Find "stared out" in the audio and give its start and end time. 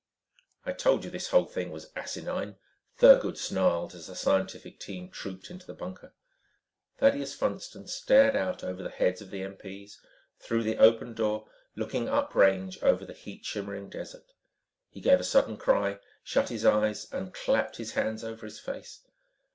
7.87-8.63